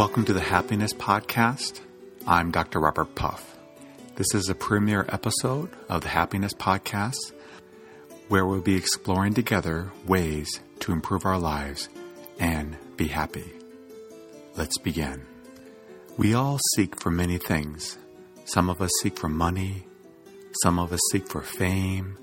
Welcome 0.00 0.24
to 0.24 0.32
the 0.32 0.40
Happiness 0.40 0.94
Podcast. 0.94 1.82
I'm 2.26 2.50
Dr. 2.50 2.80
Robert 2.80 3.14
Puff. 3.14 3.54
This 4.16 4.34
is 4.34 4.48
a 4.48 4.54
premiere 4.54 5.04
episode 5.10 5.68
of 5.90 6.00
the 6.00 6.08
Happiness 6.08 6.54
Podcast 6.54 7.34
where 8.28 8.46
we'll 8.46 8.62
be 8.62 8.76
exploring 8.76 9.34
together 9.34 9.92
ways 10.06 10.48
to 10.78 10.92
improve 10.92 11.26
our 11.26 11.38
lives 11.38 11.90
and 12.38 12.78
be 12.96 13.08
happy. 13.08 13.44
Let's 14.56 14.78
begin. 14.78 15.26
We 16.16 16.32
all 16.32 16.58
seek 16.74 16.98
for 16.98 17.10
many 17.10 17.36
things. 17.36 17.98
Some 18.46 18.70
of 18.70 18.80
us 18.80 18.90
seek 19.02 19.18
for 19.18 19.28
money, 19.28 19.86
some 20.62 20.78
of 20.78 20.94
us 20.94 21.00
seek 21.12 21.28
for 21.28 21.42
fame, 21.42 22.16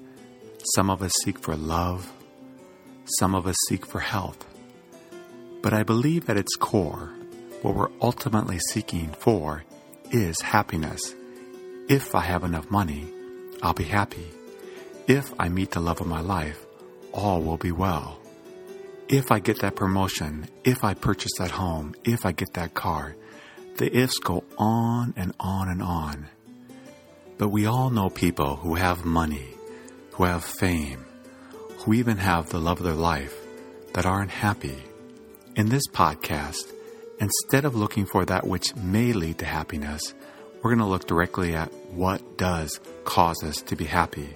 some 0.74 0.90
of 0.90 1.04
us 1.04 1.14
seek 1.24 1.38
for 1.38 1.56
love, 1.56 2.12
some 3.20 3.36
of 3.36 3.46
us 3.46 3.56
seek 3.70 3.86
for 3.86 4.00
health. 4.00 4.48
But 5.62 5.76
I 5.76 5.84
believe 5.84 6.28
at 6.28 6.38
its 6.38 6.56
core, 6.56 7.14
what 7.68 7.76
we're 7.76 8.00
ultimately 8.02 8.58
seeking 8.72 9.10
for 9.20 9.66
is 10.10 10.40
happiness. 10.40 11.14
If 11.90 12.16
I 12.16 12.22
have 12.22 12.46
enough 12.46 12.72
money, 12.72 13.06
I'll 13.62 13.74
be 13.74 13.84
happy. 13.84 14.26
If 15.06 15.34
I 15.38 15.50
meet 15.50 15.72
the 15.72 15.82
love 15.82 16.00
of 16.00 16.08
my 16.08 16.22
life, 16.22 16.66
all 17.12 17.42
will 17.42 17.58
be 17.58 17.74
well. 17.74 18.22
If 19.10 19.34
I 19.34 19.40
get 19.40 19.60
that 19.60 19.76
promotion, 19.76 20.48
if 20.64 20.86
I 20.86 20.94
purchase 20.94 21.34
that 21.40 21.52
home, 21.52 21.94
if 22.06 22.26
I 22.26 22.32
get 22.32 22.54
that 22.54 22.74
car, 22.74 23.18
the 23.76 23.94
ifs 23.94 24.18
go 24.20 24.46
on 24.58 25.14
and 25.18 25.34
on 25.38 25.68
and 25.68 25.82
on. 25.82 26.28
But 27.38 27.50
we 27.50 27.66
all 27.66 27.90
know 27.90 28.10
people 28.10 28.56
who 28.56 28.76
have 28.76 29.04
money, 29.04 29.50
who 30.12 30.24
have 30.24 30.46
fame, 30.46 31.06
who 31.80 31.94
even 31.94 32.16
have 32.16 32.48
the 32.48 32.62
love 32.62 32.80
of 32.80 32.86
their 32.86 32.94
life 32.94 33.36
that 33.94 34.06
aren't 34.06 34.32
happy. 34.32 34.78
In 35.58 35.68
this 35.68 35.88
podcast, 35.90 36.72
instead 37.20 37.66
of 37.66 37.76
looking 37.76 38.06
for 38.06 38.26
that 38.26 38.48
which 38.48 38.76
may 38.76 39.14
lead 39.14 39.40
to 39.40 39.46
happiness, 39.46 40.14
we're 40.62 40.72
going 40.72 40.80
to 40.80 40.86
look 40.86 41.08
directly 41.08 41.56
at 41.56 41.74
what 41.92 42.38
does 42.38 42.80
cause 43.06 43.44
us 43.44 43.62
to 43.64 43.76
be 43.76 43.86
happy 43.86 44.36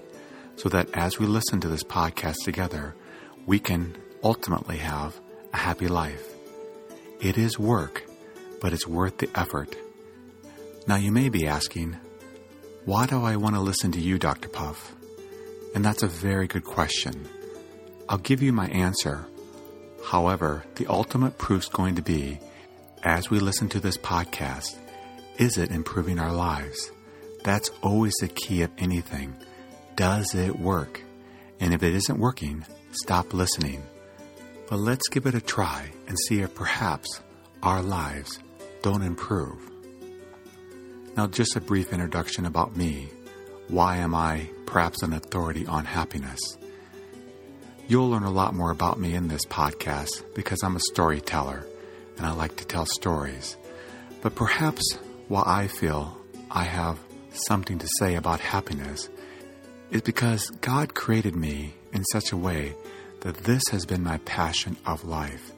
so 0.56 0.70
that 0.70 0.88
as 0.94 1.18
we 1.18 1.26
listen 1.26 1.59
to 1.62 1.68
this 1.68 1.84
podcast 1.84 2.44
together, 2.44 2.96
we 3.46 3.59
can 3.59 3.98
ultimately 4.24 4.78
have 4.78 5.20
a 5.54 5.58
happy 5.58 5.88
life. 5.88 6.28
It 7.20 7.38
is 7.38 7.58
work, 7.58 8.04
but 8.62 8.74
it's 8.74 8.88
worth 8.88 9.18
the 9.18 9.30
effort. 9.36 9.76
Now 10.88 10.96
you 10.96 11.12
may 11.12 11.30
be 11.30 11.48
asking, 11.48 11.98
why 12.86 13.06
do 13.06 13.24
I 13.24 13.36
want 13.36 13.56
to 13.56 13.62
listen 13.62 13.92
to 13.94 14.00
you, 14.00 14.18
Dr. 14.18 14.50
Puff? 14.50 14.96
And 15.74 15.86
that's 15.86 16.04
a 16.04 16.08
very 16.08 16.48
good 16.48 16.64
question. 16.64 17.28
I'll 18.09 18.18
give 18.18 18.42
you 18.42 18.52
my 18.52 18.68
answer. 18.68 19.26
However, 20.06 20.64
the 20.76 20.88
ultimate 20.88 21.38
proof's 21.38 21.70
going 21.70 21.96
to 21.96 22.02
be 22.02 22.40
as 23.03 23.30
we 23.30 23.39
listen 23.39 23.67
to 23.69 23.80
this 23.80 23.97
podcast, 23.97 24.77
is 25.38 25.57
it 25.57 25.71
improving 25.71 26.19
our 26.19 26.31
lives? 26.31 26.91
That's 27.44 27.71
always 27.81 28.13
the 28.21 28.27
key 28.27 28.61
of 28.61 28.71
anything. 28.77 29.35
Does 29.95 30.35
it 30.35 30.59
work? 30.59 31.02
And 31.59 31.73
if 31.73 31.81
it 31.81 31.95
isn't 31.95 32.19
working, 32.19 32.66
stop 32.91 33.33
listening. 33.33 33.83
But 34.69 34.77
let's 34.77 35.07
give 35.09 35.25
it 35.25 35.35
a 35.35 35.41
try 35.41 35.91
and 36.07 36.17
see 36.27 36.41
if 36.41 36.53
perhaps 36.53 37.22
our 37.63 37.81
lives 37.81 38.39
don't 38.83 39.03
improve. 39.03 39.69
Now, 41.17 41.28
just 41.28 41.56
a 41.56 41.61
brief 41.61 41.91
introduction 41.91 42.45
about 42.45 42.78
me. 42.78 43.09
Why 43.67 43.97
am 43.97 44.13
I 44.13 44.50
perhaps 44.66 45.01
an 45.01 45.13
authority 45.13 45.66
on 45.66 45.85
happiness? 45.85 46.40
You'll 47.88 48.09
learn 48.09 48.23
a 48.23 48.31
lot 48.31 48.53
more 48.53 48.72
about 48.72 49.00
me 49.00 49.16
in 49.16 49.28
this 49.28 49.45
podcast 49.45 50.23
because 50.35 50.61
I'm 50.63 50.75
a 50.75 50.81
storyteller 50.91 51.66
and 52.17 52.25
I 52.25 52.31
like 52.31 52.55
to 52.57 52.66
tell 52.66 52.85
stories. 52.85 53.57
But 54.22 54.35
perhaps 54.35 54.97
why 55.27 55.44
I 55.45 55.67
feel 55.67 56.17
I 56.49 56.63
have 56.63 56.99
something 57.33 57.79
to 57.79 57.88
say 57.99 58.16
about 58.16 58.39
happiness 58.39 59.09
is 59.89 60.01
because 60.01 60.49
God 60.61 60.94
created 60.94 61.35
me 61.35 61.73
in 61.94 62.03
such 62.05 62.31
a 62.31 62.38
way 62.38 62.75
that 63.22 63.38
this 63.38 63.63
has 63.72 63.85
been 63.85 64.03
my 64.03 64.17
passion 64.19 64.77
of 64.85 65.03
life. 65.03 65.51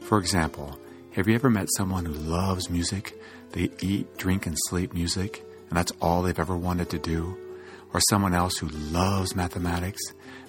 For 0.00 0.18
example, 0.18 0.78
have 1.12 1.28
you 1.28 1.34
ever 1.34 1.50
met 1.50 1.68
someone 1.76 2.04
who 2.04 2.12
loves 2.12 2.68
music? 2.68 3.18
They 3.52 3.70
eat, 3.80 4.16
drink, 4.16 4.46
and 4.46 4.56
sleep 4.68 4.92
music, 4.92 5.44
and 5.68 5.78
that's 5.78 5.92
all 6.00 6.22
they've 6.22 6.38
ever 6.38 6.56
wanted 6.56 6.90
to 6.90 6.98
do? 6.98 7.38
Or 7.92 8.00
someone 8.08 8.34
else 8.34 8.56
who 8.56 8.68
loves 8.68 9.36
mathematics? 9.36 10.02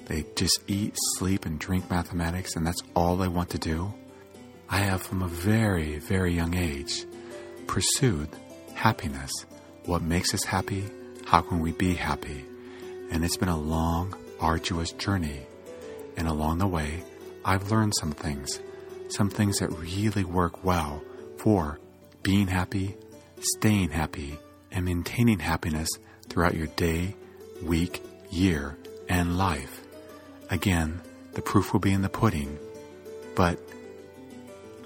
They 0.07 0.25
just 0.35 0.59
eat, 0.67 0.95
sleep, 1.17 1.45
and 1.45 1.59
drink 1.59 1.89
mathematics, 1.89 2.55
and 2.55 2.65
that's 2.65 2.81
all 2.95 3.15
they 3.15 3.27
want 3.27 3.51
to 3.51 3.59
do? 3.59 3.93
I 4.69 4.77
have, 4.77 5.01
from 5.01 5.21
a 5.21 5.27
very, 5.27 5.99
very 5.99 6.33
young 6.33 6.55
age, 6.55 7.05
pursued 7.67 8.29
happiness. 8.73 9.31
What 9.85 10.01
makes 10.01 10.33
us 10.33 10.43
happy? 10.43 10.83
How 11.25 11.41
can 11.41 11.59
we 11.59 11.71
be 11.71 11.93
happy? 11.93 12.45
And 13.11 13.23
it's 13.23 13.37
been 13.37 13.49
a 13.49 13.57
long, 13.57 14.15
arduous 14.39 14.91
journey. 14.91 15.41
And 16.17 16.27
along 16.27 16.57
the 16.57 16.67
way, 16.67 17.03
I've 17.43 17.71
learned 17.71 17.93
some 17.99 18.11
things, 18.11 18.59
some 19.09 19.29
things 19.29 19.59
that 19.59 19.71
really 19.71 20.23
work 20.23 20.63
well 20.63 21.03
for 21.37 21.79
being 22.23 22.47
happy, 22.47 22.95
staying 23.39 23.91
happy, 23.91 24.39
and 24.71 24.85
maintaining 24.85 25.39
happiness 25.39 25.89
throughout 26.27 26.55
your 26.55 26.67
day, 26.67 27.15
week, 27.61 28.03
year, 28.31 28.77
and 29.07 29.37
life. 29.37 29.81
Again, 30.49 31.01
the 31.33 31.41
proof 31.41 31.71
will 31.71 31.79
be 31.79 31.93
in 31.93 32.01
the 32.01 32.09
pudding. 32.09 32.57
But 33.35 33.59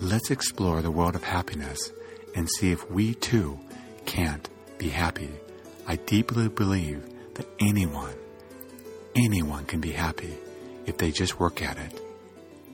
let's 0.02 0.32
explore 0.32 0.82
the 0.82 0.92
world 0.92 1.16
of 1.16 1.24
happiness 1.24 1.92
and 2.36 2.50
see 2.50 2.72
if 2.72 2.90
we 2.90 3.14
too 3.16 3.60
can't 4.06 4.50
be 4.78 4.90
happy. 4.90 5.30
I 5.88 5.98
deeply 5.98 6.48
believe 6.48 7.04
that 7.36 7.48
anyone, 7.60 8.14
anyone 9.16 9.66
can 9.66 9.82
be 9.82 9.92
happy 9.92 10.38
if 10.86 10.98
they 10.98 11.12
just 11.12 11.40
work 11.40 11.62
at 11.62 11.78
it. 11.78 12.02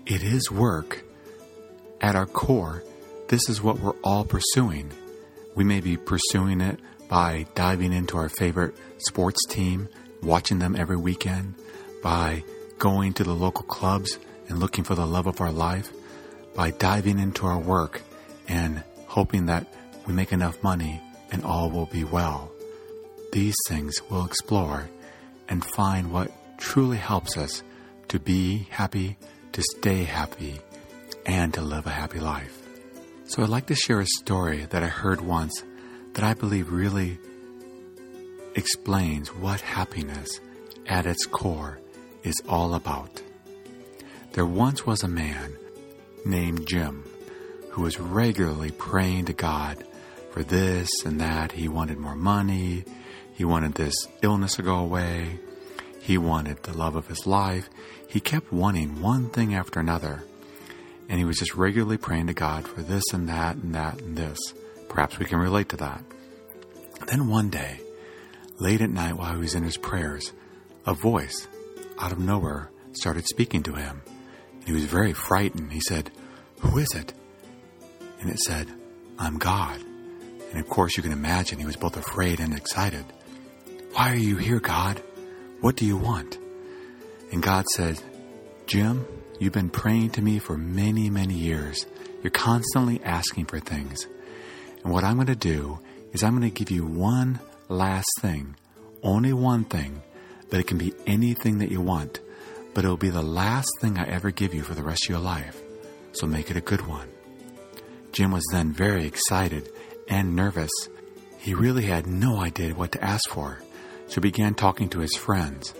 It 0.06 0.22
is 0.24 0.52
work. 0.52 1.04
At 2.02 2.16
our 2.16 2.26
core, 2.26 2.84
this 3.30 3.50
is 3.50 3.62
what 3.62 3.80
we're 3.80 3.96
all 4.04 4.26
pursuing. 4.26 4.92
We 5.56 5.64
may 5.64 5.80
be 5.80 5.98
pursuing 5.98 6.62
it 6.62 6.80
by 7.10 7.48
diving 7.56 7.94
into 7.94 8.18
our 8.18 8.30
favorite 8.30 8.76
sports 8.98 9.40
team, 9.48 9.90
watching 10.22 10.60
them 10.60 10.76
every 10.76 10.98
weekend, 10.98 11.56
by 12.04 12.44
going 12.78 13.14
to 13.14 13.24
the 13.24 13.34
local 13.34 13.66
clubs 13.66 14.20
and 14.50 14.60
looking 14.60 14.84
for 14.84 14.94
the 14.94 15.08
love 15.08 15.26
of 15.26 15.42
our 15.42 15.52
life, 15.52 15.92
by 16.56 16.72
diving 16.72 17.20
into 17.20 17.46
our 17.46 17.60
work 17.60 18.02
and 18.48 18.84
hoping 19.08 19.46
that 19.48 19.68
we 20.08 20.14
make 20.14 20.32
enough 20.32 20.62
money 20.64 21.02
and 21.32 21.44
all 21.44 21.70
will 21.70 21.86
be 21.88 22.04
well. 22.04 22.52
These 23.32 23.56
things 23.68 24.02
we'll 24.10 24.26
explore 24.26 24.90
and 25.50 25.64
find 25.64 26.12
what 26.12 26.32
truly 26.58 26.98
helps 26.98 27.38
us 27.38 27.64
to 28.08 28.20
be 28.20 28.68
happy, 28.70 29.18
to 29.52 29.62
stay 29.78 30.04
happy, 30.04 30.60
and 31.26 31.54
to 31.54 31.62
live 31.62 31.86
a 31.86 31.92
happy 31.92 32.20
life. 32.20 32.62
So 33.26 33.44
I'd 33.44 33.50
like 33.50 33.66
to 33.68 33.76
share 33.76 34.00
a 34.00 34.06
story 34.06 34.66
that 34.70 34.84
I 34.84 34.88
heard 34.88 35.22
once 35.22 35.64
that 36.14 36.24
I 36.24 36.34
believe 36.34 36.72
really 36.72 37.18
explains 38.56 39.34
what 39.34 39.60
happiness 39.62 40.40
at 40.88 41.06
its 41.06 41.26
core 41.26 41.80
is 42.24 42.36
all 42.48 42.76
about. 42.76 43.22
There 44.34 44.46
once 44.46 44.86
was 44.86 45.04
a 45.04 45.08
man 45.08 45.58
named 46.26 46.68
Jim 46.68 47.04
who 47.76 47.82
was 47.82 48.00
regularly 48.00 48.72
praying 48.72 49.26
to 49.26 49.34
God 49.34 49.84
for 50.32 50.44
this 50.44 50.90
and 51.04 51.20
that. 51.20 51.52
He 51.52 51.68
wanted 51.68 51.98
more 51.98 52.16
money. 52.16 52.86
He 53.34 53.44
wanted 53.44 53.74
this 53.74 54.08
illness 54.22 54.56
to 54.56 54.62
go 54.62 54.76
away. 54.76 55.40
He 56.00 56.18
wanted 56.18 56.64
the 56.64 56.78
love 56.78 56.96
of 56.96 57.08
his 57.08 57.28
life. 57.28 57.70
He 58.08 58.22
kept 58.22 58.54
wanting 58.54 59.02
one 59.02 59.28
thing 59.28 59.54
after 59.54 59.82
another. 59.82 60.24
And 61.10 61.20
he 61.20 61.26
was 61.26 61.38
just 61.38 61.54
regularly 61.54 61.98
praying 61.98 62.28
to 62.28 62.34
God 62.34 62.66
for 62.66 62.82
this 62.82 63.04
and 63.12 63.28
that 63.28 63.58
and 63.58 63.76
that 63.76 64.00
and 64.00 64.16
this. 64.16 64.40
Perhaps 64.88 65.20
we 65.20 65.26
can 65.26 65.40
relate 65.40 65.68
to 65.70 65.78
that. 65.78 66.02
Then 67.08 67.28
one 67.28 67.50
day, 67.50 67.82
late 68.58 68.80
at 68.80 68.90
night 68.90 69.18
while 69.18 69.34
he 69.34 69.40
was 69.40 69.54
in 69.54 69.64
his 69.64 69.76
prayers, 69.76 70.32
a 70.86 70.94
voice 70.94 71.46
out 72.00 72.14
of 72.14 72.20
nowhere 72.20 72.72
started 72.94 73.28
speaking 73.28 73.64
to 73.64 73.74
him. 73.74 74.02
He 74.66 74.74
was 74.74 74.86
very 74.86 75.14
frightened. 75.14 75.72
He 75.72 75.82
said, 75.82 76.12
Who 76.62 76.78
is 76.78 76.94
it? 76.94 77.14
And 78.20 78.30
it 78.30 78.40
said, 78.40 78.68
I'm 79.20 79.38
God. 79.38 79.80
And 80.52 80.60
of 80.60 80.70
course, 80.70 80.98
you 80.98 81.04
can 81.04 81.12
imagine 81.12 81.60
he 81.60 81.66
was 81.66 81.76
both 81.76 81.98
afraid 81.98 82.40
and 82.40 82.56
excited. 82.56 83.06
Why 83.94 84.12
are 84.12 84.18
you 84.18 84.38
here, 84.38 84.60
God? 84.60 85.02
What 85.62 85.76
do 85.76 85.86
you 85.86 85.98
want? 85.98 86.38
And 87.32 87.42
God 87.42 87.66
said, 87.76 88.02
Jim, 88.66 89.06
you've 89.40 89.54
been 89.54 89.70
praying 89.70 90.12
to 90.12 90.22
me 90.22 90.40
for 90.40 90.58
many, 90.58 91.10
many 91.10 91.36
years. 91.36 91.86
You're 92.24 92.32
constantly 92.32 93.02
asking 93.04 93.46
for 93.46 93.60
things. 93.60 94.08
And 94.84 94.92
what 94.92 95.04
I'm 95.04 95.16
going 95.16 95.28
to 95.28 95.36
do 95.36 95.80
is 96.14 96.24
I'm 96.24 96.38
going 96.38 96.50
to 96.50 96.58
give 96.58 96.72
you 96.72 96.86
one 96.86 97.40
last 97.68 98.10
thing, 98.22 98.56
only 99.04 99.34
one 99.34 99.66
thing, 99.66 100.02
but 100.50 100.60
it 100.60 100.68
can 100.68 100.78
be 100.78 100.94
anything 101.06 101.60
that 101.60 101.72
you 101.72 101.82
want. 101.82 102.20
But 102.76 102.84
it'll 102.84 102.98
be 102.98 103.10
the 103.10 103.24
last 103.24 103.70
thing 103.80 103.98
I 103.98 104.06
ever 104.08 104.30
give 104.30 104.54
you 104.54 104.62
for 104.62 104.76
the 104.76 104.84
rest 104.84 105.06
of 105.06 105.10
your 105.10 105.20
life. 105.20 105.60
So 106.12 106.28
make 106.28 106.52
it 106.52 106.58
a 106.58 106.62
good 106.62 106.86
one. 106.86 107.08
Jim 108.12 108.32
was 108.32 108.46
then 108.52 108.74
very 108.74 109.06
excited 109.06 109.72
and 110.08 110.36
nervous. 110.36 110.72
He 111.40 111.54
really 111.54 111.86
had 111.86 112.06
no 112.06 112.40
idea 112.42 112.76
what 112.76 112.92
to 112.92 113.04
ask 113.04 113.30
for, 113.30 113.62
so 114.08 114.16
he 114.16 114.22
began 114.22 114.56
talking 114.56 114.90
to 114.90 115.00
his 115.00 115.16
friends. 115.16 115.74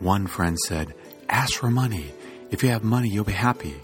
One 0.00 0.26
friend 0.26 0.58
said, 0.58 0.94
Ask 1.28 1.54
for 1.54 1.70
money. 1.70 2.12
If 2.50 2.62
you 2.62 2.70
have 2.70 2.82
money, 2.82 3.08
you'll 3.08 3.24
be 3.24 3.32
happy. 3.32 3.76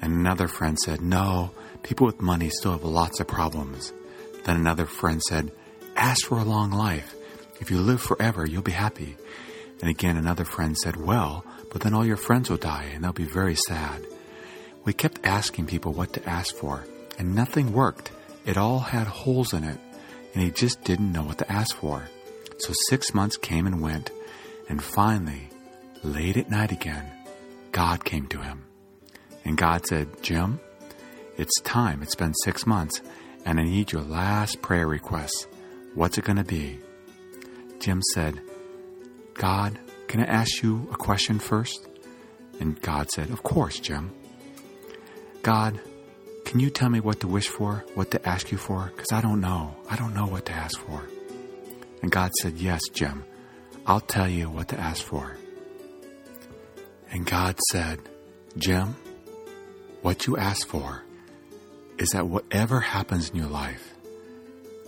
And 0.00 0.12
another 0.12 0.46
friend 0.48 0.78
said, 0.78 1.00
No, 1.00 1.50
people 1.82 2.06
with 2.06 2.22
money 2.22 2.50
still 2.50 2.72
have 2.72 2.84
lots 2.84 3.18
of 3.18 3.26
problems. 3.26 3.92
Then 4.44 4.56
another 4.56 4.86
friend 4.86 5.20
said, 5.22 5.50
Ask 5.96 6.26
for 6.26 6.38
a 6.38 6.44
long 6.44 6.70
life. 6.70 7.14
If 7.60 7.70
you 7.70 7.78
live 7.78 8.00
forever, 8.00 8.46
you'll 8.46 8.62
be 8.62 8.72
happy. 8.72 9.16
And 9.80 9.90
again, 9.90 10.16
another 10.16 10.44
friend 10.44 10.76
said, 10.76 10.96
Well, 10.96 11.44
but 11.70 11.82
then 11.82 11.94
all 11.94 12.06
your 12.06 12.16
friends 12.16 12.48
will 12.48 12.56
die 12.56 12.90
and 12.94 13.04
they'll 13.04 13.12
be 13.12 13.24
very 13.24 13.54
sad. 13.54 14.06
We 14.84 14.92
kept 14.92 15.26
asking 15.26 15.66
people 15.66 15.92
what 15.92 16.12
to 16.12 16.28
ask 16.28 16.54
for, 16.54 16.84
and 17.18 17.34
nothing 17.34 17.72
worked. 17.72 18.12
It 18.44 18.56
all 18.56 18.78
had 18.78 19.08
holes 19.08 19.52
in 19.52 19.64
it, 19.64 19.78
and 20.32 20.42
he 20.42 20.50
just 20.50 20.84
didn't 20.84 21.12
know 21.12 21.24
what 21.24 21.38
to 21.38 21.52
ask 21.52 21.74
for. 21.74 22.08
So 22.58 22.72
six 22.88 23.12
months 23.12 23.36
came 23.36 23.66
and 23.66 23.82
went, 23.82 24.10
and 24.68 24.82
finally, 24.82 25.50
late 26.04 26.36
at 26.36 26.50
night 26.50 26.70
again, 26.70 27.10
God 27.72 28.04
came 28.04 28.26
to 28.28 28.40
him. 28.40 28.64
And 29.44 29.56
God 29.56 29.86
said, 29.86 30.22
Jim, 30.22 30.60
it's 31.36 31.60
time. 31.62 32.02
It's 32.02 32.14
been 32.14 32.34
six 32.34 32.64
months, 32.64 33.02
and 33.44 33.60
I 33.60 33.64
need 33.64 33.92
your 33.92 34.02
last 34.02 34.62
prayer 34.62 34.86
request. 34.86 35.48
What's 35.94 36.16
it 36.16 36.24
going 36.24 36.36
to 36.36 36.44
be? 36.44 36.78
Jim 37.80 38.00
said, 38.14 38.40
God, 39.36 39.78
can 40.08 40.20
I 40.20 40.24
ask 40.24 40.62
you 40.62 40.88
a 40.92 40.96
question 40.96 41.38
first? 41.38 41.86
And 42.58 42.80
God 42.80 43.10
said, 43.10 43.30
Of 43.30 43.42
course, 43.42 43.78
Jim. 43.78 44.12
God, 45.42 45.78
can 46.44 46.58
you 46.60 46.70
tell 46.70 46.88
me 46.88 47.00
what 47.00 47.20
to 47.20 47.28
wish 47.28 47.48
for, 47.48 47.84
what 47.94 48.10
to 48.12 48.28
ask 48.28 48.50
you 48.50 48.58
for? 48.58 48.90
Because 48.94 49.12
I 49.12 49.20
don't 49.20 49.40
know. 49.40 49.76
I 49.90 49.96
don't 49.96 50.14
know 50.14 50.26
what 50.26 50.46
to 50.46 50.52
ask 50.52 50.78
for. 50.78 51.02
And 52.02 52.10
God 52.10 52.32
said, 52.40 52.54
Yes, 52.58 52.80
Jim, 52.92 53.24
I'll 53.86 54.00
tell 54.00 54.28
you 54.28 54.48
what 54.48 54.68
to 54.68 54.78
ask 54.78 55.02
for. 55.02 55.36
And 57.10 57.26
God 57.26 57.58
said, 57.70 58.00
Jim, 58.56 58.96
what 60.02 60.26
you 60.26 60.36
ask 60.36 60.66
for 60.66 61.02
is 61.98 62.08
that 62.10 62.26
whatever 62.26 62.80
happens 62.80 63.30
in 63.30 63.36
your 63.36 63.48
life, 63.48 63.94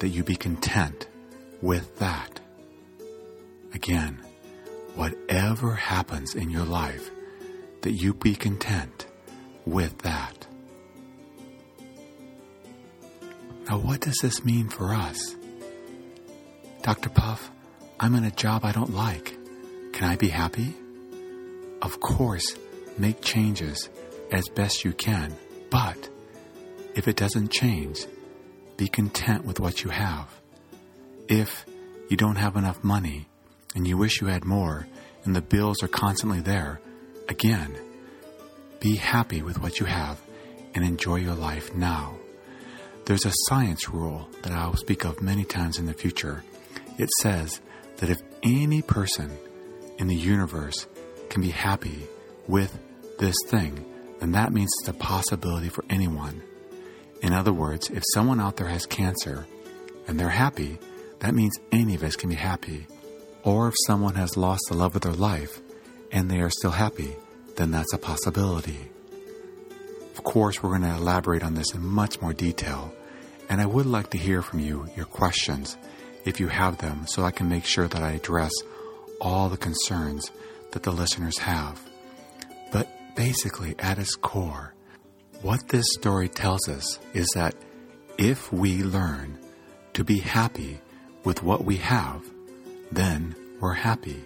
that 0.01 0.09
you 0.09 0.25
be 0.25 0.37
content 0.37 1.07
with 1.61 1.99
that. 1.99 2.41
Again, 3.75 4.21
whatever 4.95 5.75
happens 5.75 6.35
in 6.35 6.51
your 6.51 6.65
life, 6.65 7.11
that 7.83 7.93
you 7.93 8.15
be 8.15 8.35
content 8.35 9.07
with 9.65 9.99
that. 9.99 10.47
Now, 13.69 13.79
what 13.79 14.01
does 14.01 14.17
this 14.23 14.45
mean 14.45 14.69
for 14.69 14.95
us? 14.95 15.37
Dr. 16.83 17.11
Puff, 17.11 17.51
I'm 18.01 18.15
in 18.15 18.25
a 18.25 18.31
job 18.31 18.65
I 18.65 18.73
don't 18.73 18.95
like. 18.95 19.37
Can 19.93 20.09
I 20.09 20.17
be 20.17 20.29
happy? 20.29 20.75
Of 21.83 22.01
course, 22.01 22.57
make 22.97 23.21
changes 23.21 23.89
as 24.33 24.49
best 24.49 24.85
you 24.85 24.93
can, 24.93 25.37
but 25.71 26.09
if 26.95 27.09
it 27.09 27.17
doesn't 27.17 27.51
change, 27.51 28.07
be 28.77 28.89
content 28.89 29.45
with 29.45 29.61
what 29.61 29.85
you 29.85 29.91
have. 29.91 30.29
If 31.29 31.67
you 32.09 32.17
don't 32.17 32.37
have 32.37 32.57
enough 32.57 32.83
money 32.83 33.29
and 33.75 33.87
you 33.87 33.97
wish 33.97 34.21
you 34.21 34.27
had 34.29 34.45
more 34.45 34.87
and 35.25 35.35
the 35.35 35.43
bills 35.43 35.83
are 35.83 35.89
constantly 35.89 36.41
there, 36.41 36.81
again, 37.29 37.77
be 38.81 38.97
happy 38.97 39.43
with 39.43 39.61
what 39.61 39.81
you 39.81 39.87
have 39.87 40.21
and 40.75 40.85
enjoy 40.85 41.17
your 41.17 41.35
life 41.35 41.75
now. 41.75 42.17
There's 43.05 43.27
a 43.27 43.33
science 43.49 43.89
rule 43.89 44.29
that 44.43 44.53
I'll 44.53 44.77
speak 44.77 45.05
of 45.05 45.23
many 45.23 45.45
times 45.45 45.79
in 45.79 45.87
the 45.87 45.95
future. 45.95 46.45
It 46.99 47.09
says 47.21 47.61
that 47.99 48.11
if 48.11 48.19
any 48.43 48.83
person 48.83 49.37
in 49.99 50.07
the 50.07 50.15
universe 50.15 50.87
can 51.29 51.43
be 51.43 51.51
happy 51.51 52.07
with 52.47 52.79
this 53.19 53.37
thing, 53.47 53.85
then 54.21 54.33
that 54.33 54.53
means 54.53 54.71
it's 54.81 54.89
a 54.89 54.93
possibility 54.93 55.69
for 55.69 55.85
anyone. 55.91 56.43
In 57.23 57.33
other 57.33 57.53
words, 57.53 57.91
if 57.91 58.03
someone 58.15 58.41
out 58.41 58.57
there 58.57 58.69
has 58.69 58.87
cancer 58.87 59.47
and 60.07 60.19
they're 60.19 60.29
happy, 60.29 60.79
that 61.21 61.35
means 61.35 61.59
any 61.73 61.95
of 61.95 62.03
us 62.03 62.17
can 62.17 62.29
be 62.29 62.37
happy. 62.37 62.87
Or 63.45 63.69
if 63.69 63.75
someone 63.87 64.15
has 64.17 64.37
lost 64.37 64.63
the 64.69 64.77
love 64.77 64.95
of 64.97 65.03
their 65.03 65.13
life 65.13 65.61
and 66.13 66.31
they 66.31 66.41
are 66.41 66.51
still 66.51 66.71
happy, 66.71 67.17
then 67.57 67.71
that's 67.71 67.93
a 67.93 67.99
possibility. 67.99 68.91
Of 70.17 70.25
course, 70.25 70.63
we're 70.63 70.71
going 70.77 70.83
to 70.83 70.97
elaborate 70.97 71.43
on 71.43 71.55
this 71.55 71.75
in 71.75 71.85
much 71.85 72.21
more 72.21 72.33
detail, 72.33 72.93
and 73.49 73.61
I 73.61 73.67
would 73.67 73.87
like 73.87 74.11
to 74.11 74.19
hear 74.19 74.43
from 74.43 74.59
you 74.59 74.89
your 74.97 75.07
questions 75.07 75.77
if 76.25 76.41
you 76.41 76.49
have 76.49 76.79
them 76.79 77.07
so 77.07 77.25
I 77.25 77.31
can 77.31 77.49
make 77.49 77.65
sure 77.65 77.89
that 77.89 78.03
I 78.03 78.13
address 78.13 78.53
all 79.21 79.49
the 79.49 79.57
concerns 79.57 80.31
that 80.73 80.83
the 80.83 80.91
listeners 80.91 81.39
have. 81.39 81.81
But 82.73 82.89
basically, 83.15 83.75
at 83.79 83.99
its 83.99 84.15
core, 84.17 84.75
what 85.43 85.69
this 85.69 85.87
story 85.93 86.29
tells 86.29 86.69
us 86.69 86.99
is 87.15 87.29
that 87.35 87.55
if 88.19 88.53
we 88.53 88.83
learn 88.83 89.39
to 89.95 90.05
be 90.05 90.19
happy 90.19 90.81
with 91.25 91.43
what 91.43 91.65
we 91.65 91.77
have, 91.77 92.23
then 92.93 93.35
we're 93.61 93.75
happy. 93.75 94.23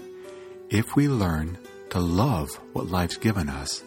If 0.70 0.96
we 0.96 1.08
learn 1.08 1.58
to 1.90 2.00
love 2.00 2.50
what 2.72 2.88
life's 2.88 3.16
given 3.16 3.48
us, 3.48 3.82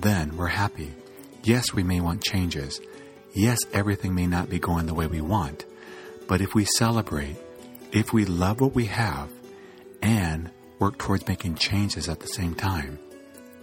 then 0.00 0.36
we're 0.36 0.46
happy. 0.48 0.94
Yes, 1.42 1.72
we 1.72 1.82
may 1.82 2.00
want 2.00 2.22
changes. 2.22 2.80
Yes, 3.32 3.58
everything 3.72 4.14
may 4.14 4.26
not 4.26 4.50
be 4.50 4.58
going 4.58 4.86
the 4.86 4.94
way 4.94 5.06
we 5.06 5.20
want. 5.20 5.64
But 6.28 6.40
if 6.40 6.54
we 6.54 6.64
celebrate, 6.64 7.36
if 7.92 8.12
we 8.12 8.24
love 8.24 8.60
what 8.60 8.74
we 8.74 8.86
have, 8.86 9.30
and 10.04 10.50
work 10.78 10.98
towards 10.98 11.26
making 11.26 11.54
changes 11.54 12.08
at 12.08 12.20
the 12.20 12.26
same 12.26 12.54
time, 12.54 12.98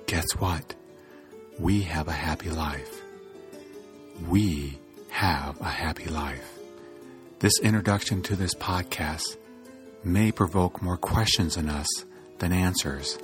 guess 0.08 0.26
what? 0.40 0.74
We 1.60 1.84
have 1.84 2.08
a 2.08 2.14
happy 2.14 2.50
life. 2.50 3.04
We 4.28 4.80
have 5.10 5.62
a 5.62 5.70
happy 5.70 6.06
life. 6.06 6.58
This 7.40 7.60
introduction 7.62 8.24
to 8.24 8.36
this 8.36 8.56
podcast 8.56 9.38
may 10.04 10.32
provoke 10.32 10.82
more 10.82 10.98
questions 10.98 11.58
in 11.58 11.70
us 11.70 11.88
than 12.40 12.52
answers, 12.52 13.18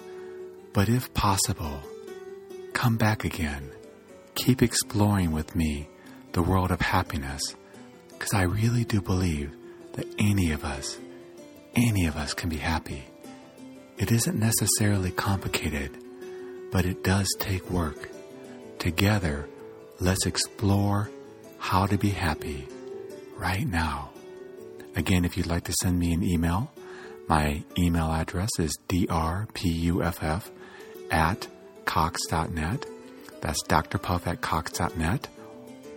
but 0.74 0.89
if 0.89 1.13
possible, 1.13 1.81
come 2.74 2.98
back 2.98 3.24
again. 3.24 3.72
Keep 4.36 4.62
exploring 4.62 5.31
with 5.31 5.55
me 5.55 5.88
the 6.34 6.43
world 6.43 6.72
of 6.72 6.79
happiness, 6.79 7.41
because 8.10 8.34
I 8.34 8.43
really 8.43 8.84
do 8.84 9.01
believe 9.01 9.51
that 9.93 10.05
any 10.19 10.51
of 10.51 10.63
us, 10.63 11.00
any 11.75 12.05
of 12.05 12.15
us 12.15 12.34
can 12.34 12.50
be 12.50 12.57
happy. 12.57 13.03
It 13.98 14.12
isn't 14.12 14.38
necessarily 14.38 15.10
complicated, 15.10 15.98
but 16.72 16.86
it 16.86 17.03
does 17.03 17.27
take 17.39 17.69
work. 17.72 18.10
Together, 18.77 19.50
let's 20.00 20.27
explore 20.27 21.10
how 21.57 21.88
to 21.88 21.98
be 21.98 22.10
happy 22.10 22.67
right 23.36 23.67
now. 23.67 24.12
Again, 24.98 25.24
if 25.25 25.38
you'd 25.38 25.46
like 25.46 25.66
to 25.66 25.74
send 25.84 26.00
me 26.00 26.12
an 26.12 26.24
email, 26.24 26.72
my 27.30 27.62
email 27.77 28.12
address 28.12 28.50
is 28.58 28.75
drpuff 28.89 30.50
at 31.12 31.48
cox.net. 31.86 32.86
That's 33.39 33.62
drpuff 33.63 34.25
at 34.25 34.42
cox.net. 34.42 35.27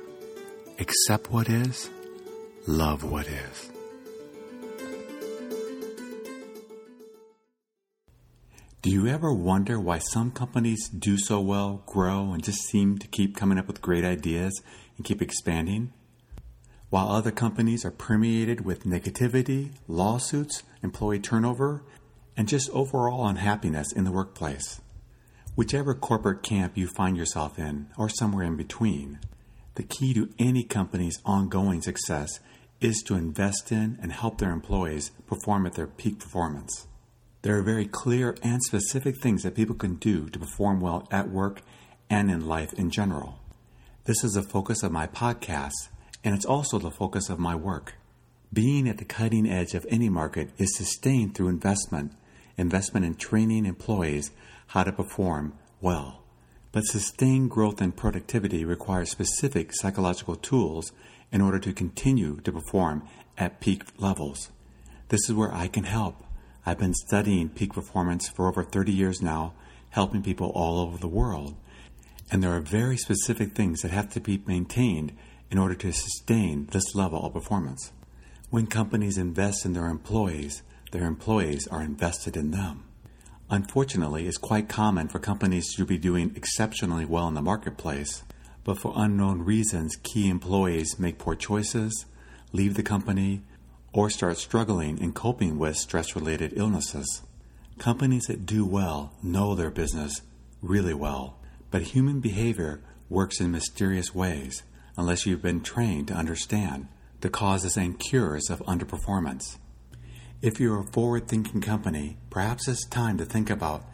accept 0.79 1.33
what 1.33 1.49
is, 1.49 1.91
love 2.69 3.03
what 3.03 3.27
is. 3.27 3.71
Do 8.83 8.91
you 8.91 9.09
ever 9.09 9.35
wonder 9.35 9.81
why 9.81 9.99
some 9.99 10.31
companies 10.31 10.89
do 10.89 11.19
so 11.19 11.41
well, 11.41 11.83
grow, 11.87 12.33
and 12.33 12.45
just 12.45 12.63
seem 12.69 12.99
to 12.99 13.09
keep 13.09 13.37
coming 13.37 13.59
up 13.59 13.67
with 13.67 13.83
great 13.83 14.05
ideas 14.05 14.63
and 14.97 15.05
keep 15.05 15.21
expanding? 15.21 15.93
while 16.91 17.09
other 17.09 17.31
companies 17.31 17.85
are 17.85 17.93
permeated 17.93 18.65
with 18.65 18.85
negativity, 18.85 19.71
lawsuits, 19.87 20.65
employee 20.83 21.21
turnover, 21.21 21.83
and 22.37 22.49
just 22.49 22.69
overall 22.71 23.29
unhappiness 23.29 23.93
in 23.93 24.05
the 24.05 24.13
workplace. 24.13 24.81
Whichever 25.61 25.93
corporate 25.93 26.43
camp 26.43 26.79
you 26.79 26.87
find 26.87 27.19
yourself 27.19 27.59
in, 27.59 27.89
or 27.99 28.09
somewhere 28.09 28.45
in 28.45 28.57
between, 28.57 29.19
the 29.75 29.83
key 29.83 30.15
to 30.15 30.31
any 30.39 30.65
company's 30.65 31.21
ongoing 31.27 31.83
success 31.83 32.41
is 32.81 33.03
to 33.03 33.15
invest 33.15 33.71
in 33.71 33.99
and 34.01 34.11
help 34.11 34.39
their 34.39 34.53
employees 34.53 35.11
perform 35.27 35.67
at 35.67 35.75
their 35.75 35.87
peak 35.87 36.19
performance. 36.19 36.87
There 37.43 37.59
are 37.59 37.63
very 37.63 37.85
clear 37.85 38.39
and 38.43 38.63
specific 38.63 39.21
things 39.21 39.43
that 39.43 39.55
people 39.55 39.75
can 39.75 39.97
do 39.97 40.31
to 40.31 40.39
perform 40.39 40.81
well 40.81 41.07
at 41.11 41.29
work 41.29 41.61
and 42.09 42.31
in 42.31 42.49
life 42.49 42.73
in 42.73 42.89
general. 42.89 43.39
This 44.05 44.25
is 44.25 44.33
the 44.33 44.43
focus 44.43 44.83
of 44.83 44.93
my 44.93 45.09
podcast, 45.09 45.91
and 46.25 46.35
it's 46.35 46.47
also 46.47 46.79
the 46.79 46.91
focus 46.91 47.29
of 47.29 47.39
my 47.39 47.55
work. 47.55 47.97
Being 48.51 48.89
at 48.89 48.97
the 48.97 49.05
cutting 49.05 49.47
edge 49.47 49.75
of 49.75 49.87
any 49.91 50.09
market 50.09 50.53
is 50.57 50.75
sustained 50.75 51.35
through 51.35 51.49
investment, 51.49 52.13
investment 52.57 53.05
in 53.05 53.15
training 53.15 53.67
employees 53.67 54.31
how 54.71 54.85
to 54.85 54.93
perform 54.93 55.53
well. 55.81 56.23
But 56.71 56.85
sustained 56.85 57.51
growth 57.51 57.81
and 57.81 57.97
productivity 57.97 58.65
requires 58.65 59.11
specific 59.11 59.75
psychological 59.75 60.37
tools 60.37 60.93
in 61.33 61.41
order 61.41 61.59
to 61.59 61.73
continue 61.73 62.41
to 62.43 62.53
perform 62.53 63.03
at 63.37 63.61
peak 63.61 63.83
levels. 63.99 64.51
This 65.09 65.29
is 65.29 65.35
where 65.35 65.53
I 65.53 65.67
can 65.67 65.85
help. 65.85 66.23
I've 66.65 66.79
been 66.79 66.95
studying 66.95 67.49
peak 67.49 67.73
performance 67.73 68.29
for 68.29 68.47
over 68.47 68.63
30 68.63 68.93
years 68.93 69.21
now, 69.21 69.55
helping 69.89 70.23
people 70.23 70.53
all 70.55 70.79
over 70.79 70.99
the 70.99 71.09
world. 71.09 71.57
And 72.31 72.41
there 72.41 72.55
are 72.55 72.61
very 72.61 72.97
specific 72.97 73.57
things 73.57 73.83
that 73.83 73.91
have 73.91 74.11
to 74.11 74.21
be 74.21 74.41
maintained 74.47 75.17
in 75.51 75.59
order 75.59 75.75
to 75.75 75.93
sustain 75.93 76.69
this 76.71 76.95
level 76.95 77.27
of 77.27 77.33
performance. 77.33 77.91
When 78.51 78.69
companies 78.69 79.19
invest 79.19 79.65
in 79.65 79.73
their 79.73 79.89
employees, 79.89 80.63
their 80.93 81.07
employees 81.07 81.67
are 81.67 81.83
invested 81.83 82.37
in 82.37 82.53
them. 82.53 82.85
Unfortunately, 83.53 84.29
it's 84.29 84.39
quite 84.39 84.69
common 84.69 85.09
for 85.09 85.19
companies 85.19 85.75
to 85.75 85.85
be 85.85 85.99
doing 85.99 86.33
exceptionally 86.37 87.05
well 87.05 87.27
in 87.27 87.35
the 87.35 87.43
marketplace, 87.43 88.23
but 88.63 88.79
for 88.79 88.93
unknown 88.95 89.43
reasons, 89.43 89.97
key 89.97 90.29
employees 90.29 91.01
make 91.01 91.19
poor 91.19 91.35
choices, 91.35 92.07
leave 92.53 92.75
the 92.75 92.85
company, 92.85 93.43
or 93.93 94.09
start 94.09 94.37
struggling 94.39 94.99
in 94.99 95.13
coping 95.13 95.59
with 95.59 95.77
stress 95.77 96.15
related 96.15 96.53
illnesses. 96.55 97.23
Companies 97.77 98.27
that 98.27 98.47
do 98.47 98.65
well 98.65 99.13
know 99.21 99.57
their 99.57 99.71
business 99.71 100.23
really 100.63 100.95
well, 100.95 101.37
but 101.73 101.83
human 101.83 102.21
behavior 102.21 102.81
works 103.09 103.41
in 103.41 103.51
mysterious 103.51 104.15
ways 104.15 104.63
unless 104.97 105.27
you've 105.27 105.43
been 105.43 105.61
trained 105.61 106.07
to 106.07 106.15
understand 106.15 106.87
the 107.21 107.31
causes 107.31 107.77
and 107.77 107.99
cures 107.99 108.49
of 108.49 108.61
underperformance. 108.61 109.57
If 110.43 110.59
you're 110.59 110.81
a 110.81 110.93
forward 110.93 111.29
thinking 111.29 111.61
company, 111.61 112.17
perhaps 112.31 112.67
it's 112.67 112.87
time 112.87 113.19
to 113.19 113.27
think 113.27 113.51
about 113.51 113.85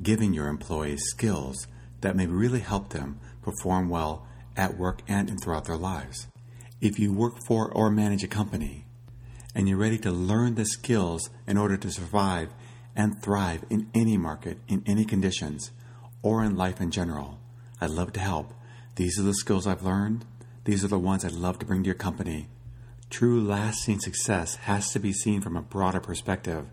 giving 0.00 0.32
your 0.32 0.46
employees 0.46 1.02
skills 1.06 1.66
that 2.00 2.14
may 2.14 2.28
really 2.28 2.60
help 2.60 2.90
them 2.90 3.18
perform 3.42 3.88
well 3.88 4.24
at 4.56 4.78
work 4.78 5.02
and 5.08 5.36
throughout 5.42 5.64
their 5.64 5.76
lives. 5.76 6.28
If 6.80 7.00
you 7.00 7.12
work 7.12 7.38
for 7.48 7.72
or 7.72 7.90
manage 7.90 8.22
a 8.22 8.28
company 8.28 8.84
and 9.52 9.68
you're 9.68 9.78
ready 9.78 9.98
to 9.98 10.12
learn 10.12 10.54
the 10.54 10.66
skills 10.66 11.28
in 11.44 11.56
order 11.56 11.76
to 11.76 11.90
survive 11.90 12.50
and 12.94 13.20
thrive 13.20 13.64
in 13.68 13.90
any 13.92 14.16
market, 14.16 14.58
in 14.68 14.84
any 14.86 15.04
conditions, 15.04 15.72
or 16.22 16.44
in 16.44 16.54
life 16.54 16.80
in 16.80 16.92
general, 16.92 17.40
I'd 17.80 17.90
love 17.90 18.12
to 18.12 18.20
help. 18.20 18.54
These 18.94 19.18
are 19.18 19.24
the 19.24 19.34
skills 19.34 19.66
I've 19.66 19.82
learned. 19.82 20.24
These 20.66 20.84
are 20.84 20.88
the 20.88 21.00
ones 21.00 21.24
I'd 21.24 21.32
love 21.32 21.58
to 21.58 21.66
bring 21.66 21.82
to 21.82 21.86
your 21.86 21.96
company 21.96 22.46
True 23.08 23.40
lasting 23.40 24.00
success 24.00 24.56
has 24.56 24.90
to 24.90 24.98
be 24.98 25.12
seen 25.12 25.40
from 25.40 25.56
a 25.56 25.62
broader 25.62 26.00
perspective, 26.00 26.66